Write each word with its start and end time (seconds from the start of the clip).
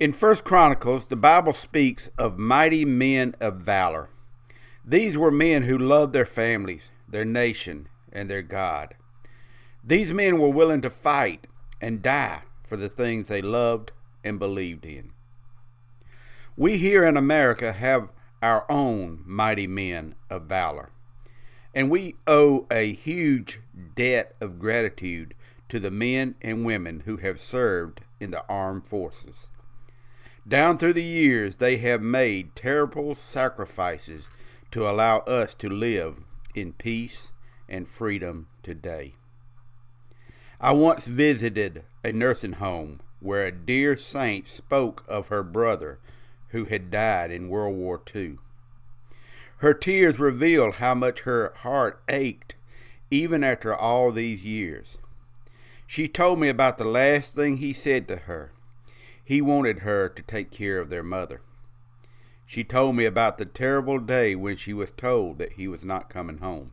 In 0.00 0.12
First 0.12 0.44
Chronicles, 0.44 1.06
the 1.06 1.16
Bible 1.16 1.52
speaks 1.52 2.08
of 2.16 2.38
mighty 2.38 2.84
men 2.84 3.34
of 3.40 3.56
valor. 3.56 4.10
These 4.84 5.18
were 5.18 5.32
men 5.32 5.64
who 5.64 5.76
loved 5.76 6.12
their 6.12 6.24
families, 6.24 6.90
their 7.08 7.24
nation, 7.24 7.88
and 8.12 8.30
their 8.30 8.42
God. 8.42 8.94
These 9.82 10.12
men 10.12 10.38
were 10.38 10.50
willing 10.50 10.82
to 10.82 10.90
fight 10.90 11.48
and 11.80 12.00
die 12.00 12.42
for 12.62 12.76
the 12.76 12.88
things 12.88 13.26
they 13.26 13.42
loved 13.42 13.90
and 14.22 14.38
believed 14.38 14.86
in. 14.86 15.10
We 16.56 16.78
here 16.78 17.02
in 17.02 17.16
America 17.16 17.72
have 17.72 18.10
our 18.40 18.66
own 18.70 19.24
mighty 19.26 19.66
men 19.66 20.14
of 20.30 20.42
valor, 20.42 20.90
and 21.74 21.90
we 21.90 22.14
owe 22.24 22.68
a 22.70 22.92
huge 22.92 23.58
debt 23.96 24.36
of 24.40 24.60
gratitude 24.60 25.34
to 25.68 25.80
the 25.80 25.90
men 25.90 26.36
and 26.40 26.64
women 26.64 27.00
who 27.00 27.16
have 27.16 27.40
served 27.40 28.02
in 28.20 28.30
the 28.30 28.44
armed 28.48 28.86
forces. 28.86 29.48
Down 30.48 30.78
through 30.78 30.94
the 30.94 31.02
years, 31.02 31.56
they 31.56 31.76
have 31.76 32.00
made 32.00 32.56
terrible 32.56 33.14
sacrifices 33.14 34.30
to 34.70 34.88
allow 34.88 35.18
us 35.20 35.52
to 35.56 35.68
live 35.68 36.22
in 36.54 36.72
peace 36.72 37.32
and 37.68 37.86
freedom 37.86 38.48
today. 38.62 39.14
I 40.58 40.72
once 40.72 41.06
visited 41.06 41.84
a 42.02 42.12
nursing 42.12 42.54
home 42.54 43.00
where 43.20 43.44
a 43.44 43.52
dear 43.52 43.96
saint 43.98 44.48
spoke 44.48 45.04
of 45.06 45.28
her 45.28 45.42
brother 45.42 45.98
who 46.48 46.64
had 46.64 46.90
died 46.90 47.30
in 47.30 47.50
World 47.50 47.76
War 47.76 48.00
II. 48.14 48.38
Her 49.58 49.74
tears 49.74 50.18
revealed 50.18 50.76
how 50.76 50.94
much 50.94 51.20
her 51.20 51.52
heart 51.56 52.00
ached 52.08 52.54
even 53.10 53.44
after 53.44 53.74
all 53.74 54.12
these 54.12 54.44
years. 54.44 54.96
She 55.86 56.08
told 56.08 56.40
me 56.40 56.48
about 56.48 56.78
the 56.78 56.84
last 56.84 57.34
thing 57.34 57.58
he 57.58 57.74
said 57.74 58.08
to 58.08 58.16
her. 58.16 58.52
He 59.28 59.42
wanted 59.42 59.80
her 59.80 60.08
to 60.08 60.22
take 60.22 60.50
care 60.50 60.78
of 60.78 60.88
their 60.88 61.02
mother. 61.02 61.42
She 62.46 62.64
told 62.64 62.96
me 62.96 63.04
about 63.04 63.36
the 63.36 63.44
terrible 63.44 63.98
day 63.98 64.34
when 64.34 64.56
she 64.56 64.72
was 64.72 64.90
told 64.90 65.36
that 65.36 65.52
he 65.52 65.68
was 65.68 65.84
not 65.84 66.08
coming 66.08 66.38
home. 66.38 66.72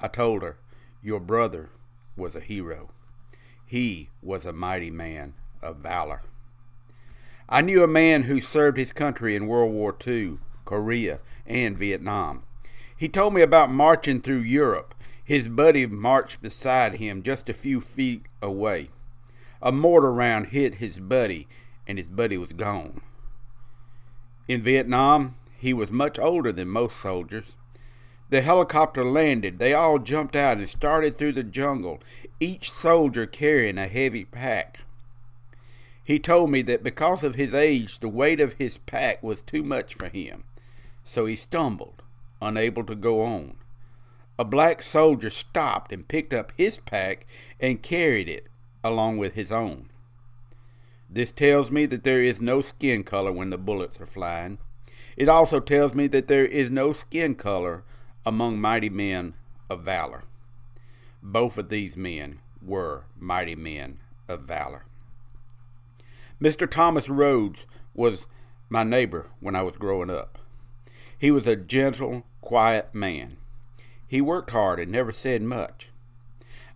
I 0.00 0.08
told 0.08 0.42
her, 0.42 0.58
Your 1.00 1.20
brother 1.20 1.70
was 2.16 2.34
a 2.34 2.40
hero. 2.40 2.90
He 3.64 4.10
was 4.20 4.44
a 4.44 4.52
mighty 4.52 4.90
man 4.90 5.34
of 5.62 5.76
valor. 5.76 6.22
I 7.48 7.60
knew 7.60 7.84
a 7.84 7.86
man 7.86 8.24
who 8.24 8.40
served 8.40 8.76
his 8.76 8.92
country 8.92 9.36
in 9.36 9.46
World 9.46 9.72
War 9.72 9.96
II, 10.04 10.38
Korea, 10.64 11.20
and 11.46 11.78
Vietnam. 11.78 12.42
He 12.96 13.08
told 13.08 13.34
me 13.34 13.42
about 13.42 13.70
marching 13.70 14.20
through 14.20 14.40
Europe. 14.40 14.96
His 15.24 15.46
buddy 15.46 15.86
marched 15.86 16.42
beside 16.42 16.96
him 16.96 17.22
just 17.22 17.48
a 17.48 17.54
few 17.54 17.80
feet 17.80 18.24
away. 18.42 18.90
A 19.62 19.72
mortar 19.72 20.12
round 20.12 20.48
hit 20.48 20.76
his 20.76 20.98
buddy, 20.98 21.46
and 21.86 21.98
his 21.98 22.08
buddy 22.08 22.38
was 22.38 22.52
gone. 22.52 23.02
In 24.48 24.62
Vietnam, 24.62 25.36
he 25.58 25.74
was 25.74 25.90
much 25.90 26.18
older 26.18 26.50
than 26.50 26.68
most 26.68 26.96
soldiers. 26.96 27.56
The 28.30 28.40
helicopter 28.40 29.04
landed. 29.04 29.58
They 29.58 29.74
all 29.74 29.98
jumped 29.98 30.34
out 30.34 30.58
and 30.58 30.68
started 30.68 31.18
through 31.18 31.32
the 31.32 31.44
jungle, 31.44 32.00
each 32.38 32.70
soldier 32.70 33.26
carrying 33.26 33.76
a 33.76 33.88
heavy 33.88 34.24
pack. 34.24 34.80
He 36.02 36.18
told 36.18 36.50
me 36.50 36.62
that 36.62 36.82
because 36.82 37.22
of 37.22 37.34
his 37.34 37.54
age, 37.54 37.98
the 37.98 38.08
weight 38.08 38.40
of 38.40 38.54
his 38.54 38.78
pack 38.78 39.22
was 39.22 39.42
too 39.42 39.62
much 39.62 39.94
for 39.94 40.08
him, 40.08 40.44
so 41.04 41.26
he 41.26 41.36
stumbled, 41.36 42.02
unable 42.40 42.84
to 42.84 42.94
go 42.94 43.22
on. 43.22 43.56
A 44.38 44.44
black 44.44 44.80
soldier 44.80 45.30
stopped 45.30 45.92
and 45.92 46.08
picked 46.08 46.32
up 46.32 46.52
his 46.56 46.78
pack 46.78 47.26
and 47.60 47.82
carried 47.82 48.28
it 48.28 48.49
along 48.82 49.18
with 49.18 49.34
his 49.34 49.52
own. 49.52 49.90
This 51.08 51.32
tells 51.32 51.70
me 51.70 51.86
that 51.86 52.04
there 52.04 52.22
is 52.22 52.40
no 52.40 52.60
skin 52.60 53.02
color 53.02 53.32
when 53.32 53.50
the 53.50 53.58
bullets 53.58 54.00
are 54.00 54.06
flying. 54.06 54.58
It 55.16 55.28
also 55.28 55.58
tells 55.60 55.94
me 55.94 56.06
that 56.08 56.28
there 56.28 56.46
is 56.46 56.70
no 56.70 56.92
skin 56.92 57.34
color 57.34 57.84
among 58.24 58.60
mighty 58.60 58.88
men 58.88 59.34
of 59.68 59.82
valor. 59.82 60.24
Both 61.22 61.58
of 61.58 61.68
these 61.68 61.96
men 61.96 62.40
were 62.62 63.04
mighty 63.18 63.56
men 63.56 63.98
of 64.28 64.42
valor. 64.42 64.84
Mr. 66.40 66.70
Thomas 66.70 67.08
Rhodes 67.08 67.64
was 67.92 68.26
my 68.68 68.82
neighbor 68.82 69.26
when 69.40 69.56
I 69.56 69.62
was 69.62 69.76
growing 69.76 70.10
up. 70.10 70.38
He 71.18 71.30
was 71.30 71.46
a 71.46 71.56
gentle, 71.56 72.24
quiet 72.40 72.94
man. 72.94 73.36
He 74.06 74.20
worked 74.20 74.50
hard 74.50 74.80
and 74.80 74.90
never 74.90 75.12
said 75.12 75.42
much. 75.42 75.90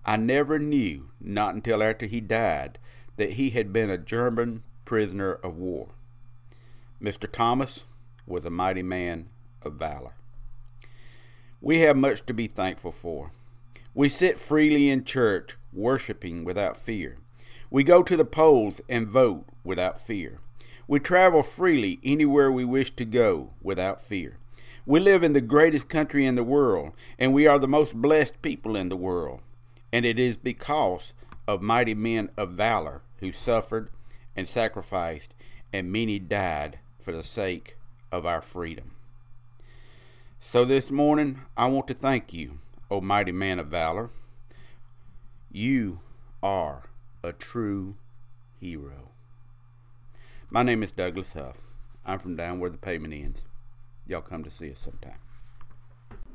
I 0.06 0.16
never 0.16 0.58
knew, 0.58 1.08
not 1.20 1.54
until 1.54 1.82
after 1.82 2.06
he 2.06 2.20
died, 2.20 2.78
that 3.16 3.34
he 3.34 3.50
had 3.50 3.72
been 3.72 3.90
a 3.90 3.98
German 3.98 4.62
prisoner 4.84 5.32
of 5.32 5.56
war. 5.56 5.88
Mr. 7.02 7.30
Thomas 7.30 7.84
was 8.26 8.44
a 8.44 8.50
mighty 8.50 8.82
man 8.82 9.28
of 9.62 9.74
valor. 9.74 10.12
We 11.60 11.78
have 11.80 11.96
much 11.96 12.26
to 12.26 12.34
be 12.34 12.46
thankful 12.46 12.92
for. 12.92 13.32
We 13.94 14.08
sit 14.08 14.38
freely 14.38 14.90
in 14.90 15.04
church, 15.04 15.56
worshiping 15.72 16.44
without 16.44 16.76
fear. 16.76 17.16
We 17.70 17.84
go 17.84 18.02
to 18.02 18.16
the 18.16 18.24
polls 18.24 18.80
and 18.88 19.08
vote 19.08 19.46
without 19.64 20.00
fear. 20.00 20.40
We 20.86 21.00
travel 21.00 21.42
freely 21.42 22.00
anywhere 22.04 22.52
we 22.52 22.64
wish 22.64 22.94
to 22.96 23.06
go 23.06 23.50
without 23.62 24.02
fear. 24.02 24.36
We 24.84 25.00
live 25.00 25.22
in 25.22 25.32
the 25.32 25.40
greatest 25.40 25.88
country 25.88 26.26
in 26.26 26.34
the 26.34 26.44
world, 26.44 26.92
and 27.18 27.32
we 27.32 27.46
are 27.46 27.58
the 27.58 27.66
most 27.66 27.94
blessed 27.94 28.42
people 28.42 28.76
in 28.76 28.90
the 28.90 28.96
world. 28.96 29.40
And 29.94 30.04
it 30.04 30.18
is 30.18 30.36
because 30.36 31.14
of 31.46 31.62
mighty 31.62 31.94
men 31.94 32.28
of 32.36 32.50
valor 32.50 33.02
who 33.18 33.30
suffered 33.30 33.90
and 34.34 34.48
sacrificed, 34.48 35.32
and 35.72 35.92
many 35.92 36.18
died 36.18 36.80
for 36.98 37.12
the 37.12 37.22
sake 37.22 37.76
of 38.10 38.26
our 38.26 38.42
freedom. 38.42 38.96
So 40.40 40.64
this 40.64 40.90
morning, 40.90 41.42
I 41.56 41.66
want 41.66 41.86
to 41.86 41.94
thank 41.94 42.32
you, 42.32 42.58
O 42.90 43.00
mighty 43.00 43.30
man 43.30 43.60
of 43.60 43.68
valor. 43.68 44.10
You 45.52 46.00
are 46.42 46.82
a 47.22 47.32
true 47.32 47.94
hero. 48.58 49.10
My 50.50 50.64
name 50.64 50.82
is 50.82 50.90
Douglas 50.90 51.34
Huff. 51.34 51.58
I'm 52.04 52.18
from 52.18 52.34
down 52.34 52.58
where 52.58 52.68
the 52.68 52.78
pavement 52.78 53.14
ends. 53.14 53.42
Y'all 54.08 54.22
come 54.22 54.42
to 54.42 54.50
see 54.50 54.72
us 54.72 54.80
sometime. 54.80 55.20